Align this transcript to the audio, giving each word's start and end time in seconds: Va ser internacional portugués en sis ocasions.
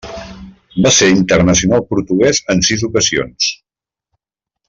Va 0.85 0.91
ser 0.99 1.09
internacional 1.17 1.85
portugués 1.91 2.41
en 2.55 2.65
sis 2.71 2.85
ocasions. 2.91 3.51